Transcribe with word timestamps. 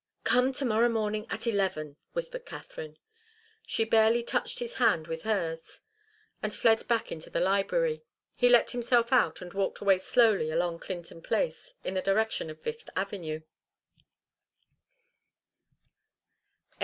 "Come 0.23 0.51
to 0.53 0.65
morrow 0.65 0.89
morning 0.89 1.27
at 1.29 1.45
eleven," 1.45 1.95
whispered 2.13 2.43
Katharine. 2.43 2.97
She 3.67 3.83
barely 3.83 4.23
touched 4.23 4.57
his 4.57 4.73
hand 4.77 5.05
with 5.05 5.21
hers 5.21 5.81
and 6.41 6.55
fled 6.55 6.87
back 6.87 7.11
into 7.11 7.29
the 7.29 7.39
library. 7.39 8.01
He 8.33 8.49
let 8.49 8.71
himself 8.71 9.13
out 9.13 9.43
and 9.43 9.53
walked 9.53 9.77
slowly 10.03 10.49
along 10.49 10.79
Clinton 10.79 11.21
Place 11.21 11.75
in 11.83 11.93
the 11.93 12.01
direction 12.01 12.49
of 12.49 12.59
Fifth 12.59 12.89
Avenue. 12.95 13.41